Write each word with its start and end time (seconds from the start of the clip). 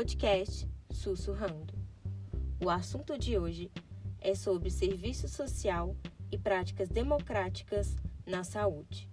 podcast 0.00 0.66
Sussurrando. 0.90 1.74
O 2.58 2.70
assunto 2.70 3.18
de 3.18 3.36
hoje 3.36 3.70
é 4.18 4.34
sobre 4.34 4.70
serviço 4.70 5.28
social 5.28 5.94
e 6.32 6.38
práticas 6.38 6.88
democráticas 6.88 7.94
na 8.24 8.42
saúde. 8.42 9.06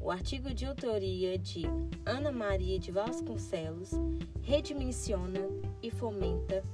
O 0.00 0.10
artigo 0.10 0.54
de 0.54 0.64
autoria 0.64 1.36
de 1.36 1.64
Ana 2.06 2.32
Maria 2.32 2.78
de 2.78 2.90
Vasconcelos 2.90 3.90
redimensiona 4.40 5.40
e 5.82 5.90
fomenta 5.90 6.64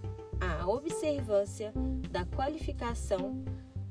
a 0.41 0.69
observância 0.69 1.73
da 2.13 2.25
qualificação 2.25 3.43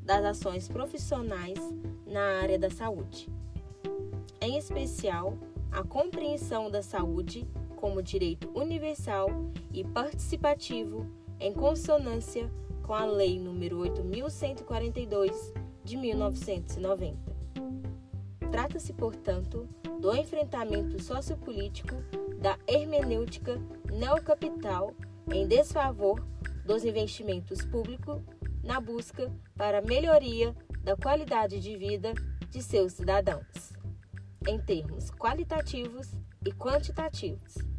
das 0.02 0.24
ações 0.24 0.70
profissionais 0.70 1.60
na 2.08 2.40
área 2.42 2.58
da 2.58 2.70
saúde. 2.70 3.28
Em 4.40 4.58
especial, 4.58 5.38
a 5.70 5.84
compreensão 5.84 6.72
da 6.72 6.82
saúde 6.82 7.46
como 7.82 8.02
direito 8.02 8.48
universal 8.54 9.28
e 9.74 9.84
participativo 9.84 11.10
em 11.40 11.52
consonância 11.52 12.48
com 12.84 12.94
a 12.94 13.06
Lei 13.06 13.40
nº 13.40 13.74
8142 13.74 15.54
de 15.84 15.98
1990. 15.98 17.18
Trata-se, 18.52 18.94
portanto, 18.94 19.68
do 20.00 20.16
enfrentamento 20.16 21.02
sociopolítico 21.02 21.96
da 22.40 22.58
hermenêutica 22.68 23.60
neocapital 23.92 24.94
em 25.32 25.48
desfavor 25.48 26.24
dos 26.66 26.86
investimentos 26.86 27.66
públicos 27.66 28.22
na 28.64 28.80
busca 28.80 29.32
para 29.56 29.80
a 29.80 29.82
melhoria 29.82 30.56
da 30.84 30.96
qualidade 30.96 31.60
de 31.60 31.76
vida 31.78 32.14
de 32.50 32.62
seus 32.62 32.94
cidadãos, 32.94 33.74
em 34.48 34.60
termos 34.60 35.10
qualitativos 35.12 36.12
e 36.46 36.52
quantitativos. 36.52 37.71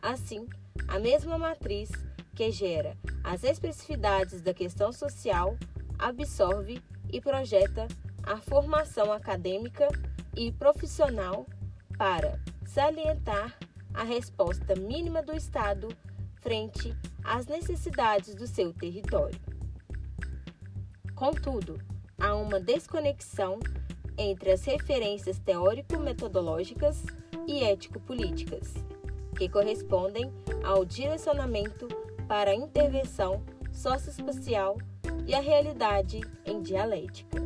Assim, 0.00 0.46
a 0.86 0.98
mesma 0.98 1.36
matriz 1.36 1.90
que 2.34 2.50
gera 2.52 2.96
as 3.24 3.42
especificidades 3.42 4.40
da 4.40 4.54
questão 4.54 4.92
social 4.92 5.56
absorve 5.98 6.80
e 7.12 7.20
projeta 7.20 7.88
a 8.22 8.36
formação 8.36 9.12
acadêmica 9.12 9.88
e 10.36 10.52
profissional 10.52 11.46
para 11.96 12.38
salientar 12.64 13.58
a 13.92 14.04
resposta 14.04 14.76
mínima 14.76 15.20
do 15.20 15.34
Estado 15.34 15.88
frente 16.40 16.96
às 17.24 17.46
necessidades 17.46 18.36
do 18.36 18.46
seu 18.46 18.72
território. 18.72 19.40
Contudo, 21.16 21.80
há 22.20 22.36
uma 22.36 22.60
desconexão 22.60 23.58
entre 24.16 24.52
as 24.52 24.64
referências 24.64 25.40
teórico-metodológicas 25.40 27.02
e 27.48 27.64
ético-políticas 27.64 28.74
que 29.38 29.48
correspondem 29.48 30.32
ao 30.64 30.84
direcionamento 30.84 31.86
para 32.26 32.50
a 32.50 32.54
intervenção 32.54 33.40
socioespacial 33.72 34.76
e 35.28 35.34
a 35.34 35.40
realidade 35.40 36.20
em 36.44 36.60
dialética. 36.60 37.40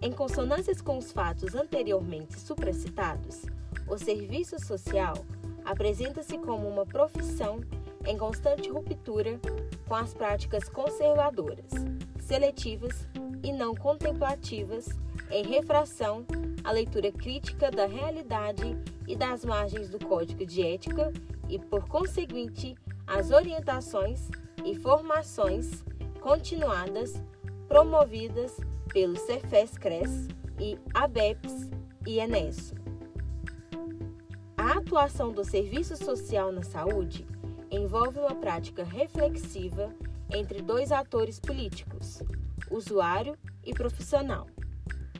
Em 0.00 0.12
consonância 0.12 0.72
com 0.84 0.98
os 0.98 1.10
fatos 1.10 1.56
anteriormente 1.56 2.38
supracitados, 2.38 3.42
o 3.88 3.98
serviço 3.98 4.64
social 4.64 5.16
apresenta-se 5.64 6.38
como 6.38 6.68
uma 6.68 6.86
profissão 6.86 7.60
em 8.06 8.16
constante 8.16 8.68
ruptura 8.70 9.40
com 9.88 9.94
as 9.96 10.14
práticas 10.14 10.68
conservadoras, 10.68 11.72
seletivas 12.20 13.08
e 13.42 13.52
não 13.52 13.74
contemplativas 13.74 14.88
em 15.30 15.44
refração 15.44 16.26
à 16.64 16.72
leitura 16.72 17.12
crítica 17.12 17.70
da 17.70 17.86
realidade 17.86 18.76
e 19.06 19.16
das 19.16 19.44
margens 19.44 19.88
do 19.88 20.04
Código 20.04 20.44
de 20.44 20.62
Ética 20.62 21.12
e, 21.48 21.58
por 21.58 21.86
conseguinte, 21.88 22.74
as 23.06 23.30
orientações 23.30 24.28
e 24.64 24.74
formações 24.74 25.84
continuadas 26.20 27.22
promovidas 27.68 28.56
pelo 28.92 29.16
Cefes-Cres 29.16 30.28
e 30.58 30.78
ABEPS 30.94 31.70
e 32.06 32.18
Enesso. 32.18 32.74
A 34.56 34.78
atuação 34.78 35.30
do 35.30 35.44
serviço 35.44 35.96
social 35.96 36.50
na 36.50 36.62
saúde 36.62 37.26
envolve 37.70 38.18
uma 38.18 38.34
prática 38.34 38.82
reflexiva 38.82 39.94
entre 40.32 40.62
dois 40.62 40.90
atores 40.90 41.38
políticos, 41.38 42.22
usuário 42.70 43.36
e 43.64 43.72
profissional, 43.72 44.46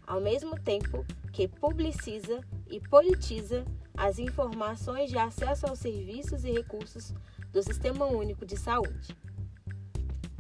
ao 0.06 0.20
mesmo 0.20 0.58
tempo 0.60 1.04
que 1.32 1.48
publiciza 1.48 2.40
e 2.68 2.80
politiza 2.80 3.64
as 3.96 4.18
informações 4.18 5.10
de 5.10 5.18
acesso 5.18 5.66
aos 5.66 5.78
serviços 5.78 6.44
e 6.44 6.52
recursos 6.52 7.12
do 7.52 7.62
Sistema 7.62 8.06
Único 8.06 8.44
de 8.44 8.56
Saúde. 8.56 9.16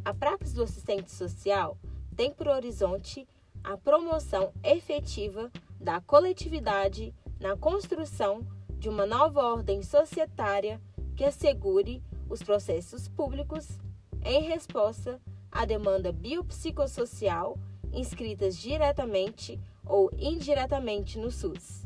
A 0.04 0.14
praxis 0.14 0.52
do 0.52 0.62
assistente 0.62 1.10
social 1.10 1.76
tem 2.14 2.32
por 2.32 2.48
horizonte 2.48 3.26
a 3.64 3.76
promoção 3.76 4.52
efetiva 4.62 5.50
da 5.80 6.00
coletividade 6.00 7.12
na 7.40 7.56
construção 7.56 8.46
de 8.78 8.88
uma 8.88 9.06
nova 9.06 9.42
ordem 9.42 9.82
societária 9.82 10.80
que 11.16 11.24
assegure 11.24 12.02
os 12.28 12.42
processos 12.42 13.08
públicos 13.08 13.78
em 14.24 14.42
resposta 14.42 15.20
à 15.50 15.64
demanda 15.64 16.12
biopsicossocial 16.12 17.58
inscritas 17.96 18.56
diretamente 18.56 19.58
ou 19.84 20.10
indiretamente 20.16 21.18
no 21.18 21.30
SUS. 21.30 21.84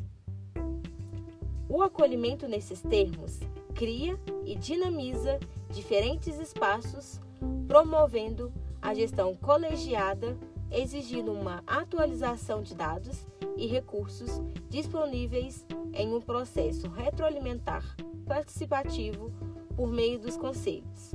O 1.69 1.81
acolhimento 1.81 2.47
nesses 2.47 2.81
termos 2.81 3.39
cria 3.73 4.19
e 4.45 4.55
dinamiza 4.55 5.39
diferentes 5.69 6.37
espaços, 6.37 7.19
promovendo 7.67 8.51
a 8.81 8.93
gestão 8.93 9.33
colegiada, 9.35 10.37
exigindo 10.69 11.31
uma 11.31 11.63
atualização 11.65 12.61
de 12.61 12.75
dados 12.75 13.25
e 13.55 13.67
recursos 13.67 14.41
disponíveis 14.69 15.65
em 15.93 16.13
um 16.13 16.21
processo 16.21 16.89
retroalimentar 16.89 17.95
participativo 18.25 19.31
por 19.75 19.89
meio 19.89 20.19
dos 20.19 20.37
conselhos, 20.37 21.11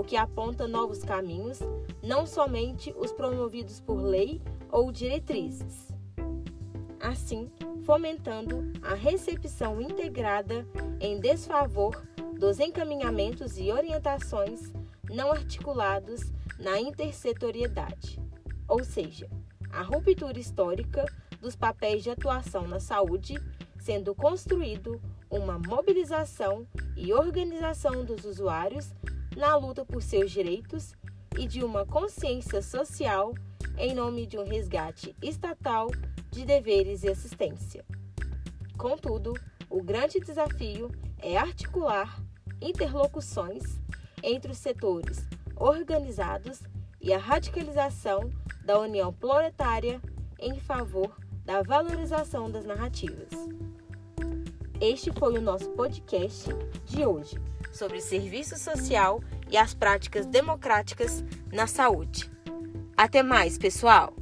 o 0.00 0.02
que 0.02 0.16
aponta 0.16 0.66
novos 0.66 1.04
caminhos, 1.04 1.58
não 2.02 2.24
somente 2.24 2.90
os 2.96 3.12
promovidos 3.12 3.80
por 3.80 4.02
lei 4.02 4.40
ou 4.72 4.90
diretrizes. 4.90 5.88
Assim, 6.98 7.50
fomentando 7.82 8.72
a 8.80 8.94
recepção 8.94 9.78
integrada 9.78 10.66
em 10.98 11.20
desfavor 11.20 12.02
dos 12.38 12.58
encaminhamentos 12.60 13.58
e 13.58 13.70
orientações 13.70 14.72
não 15.10 15.30
articulados 15.30 16.32
na 16.58 16.80
intersetoriedade, 16.80 18.18
ou 18.66 18.82
seja, 18.82 19.28
a 19.70 19.82
ruptura 19.82 20.38
histórica 20.38 21.04
dos 21.42 21.54
papéis 21.54 22.02
de 22.02 22.08
atuação 22.08 22.66
na 22.66 22.80
saúde, 22.80 23.34
sendo 23.78 24.14
construído 24.14 24.98
uma 25.28 25.58
mobilização 25.58 26.66
e 26.96 27.12
organização 27.12 28.02
dos 28.02 28.24
usuários 28.24 28.94
na 29.36 29.56
luta 29.56 29.84
por 29.84 30.02
seus 30.02 30.30
direitos 30.30 30.94
e 31.38 31.46
de 31.46 31.62
uma 31.64 31.86
consciência 31.86 32.60
social 32.62 33.34
em 33.78 33.94
nome 33.94 34.26
de 34.26 34.38
um 34.38 34.44
resgate 34.44 35.14
estatal 35.22 35.90
de 36.30 36.44
deveres 36.44 37.02
e 37.02 37.08
assistência. 37.08 37.84
Contudo, 38.76 39.34
o 39.68 39.82
grande 39.82 40.20
desafio 40.20 40.90
é 41.18 41.36
articular 41.36 42.20
interlocuções 42.60 43.62
entre 44.22 44.52
os 44.52 44.58
setores 44.58 45.26
organizados 45.56 46.62
e 47.00 47.12
a 47.12 47.18
radicalização 47.18 48.30
da 48.64 48.78
união 48.78 49.12
proletária 49.12 50.00
em 50.38 50.58
favor 50.58 51.16
da 51.44 51.62
valorização 51.62 52.50
das 52.50 52.64
narrativas. 52.64 53.30
Este 54.80 55.10
foi 55.12 55.38
o 55.38 55.42
nosso 55.42 55.70
podcast 55.70 56.48
de 56.86 57.04
hoje 57.04 57.36
sobre 57.72 58.00
serviço 58.00 58.56
social 58.56 59.20
e 59.50 59.56
as 59.56 59.74
práticas 59.74 60.26
democráticas 60.26 61.24
na 61.52 61.66
saúde. 61.66 62.30
Até 62.96 63.22
mais, 63.22 63.56
pessoal! 63.56 64.14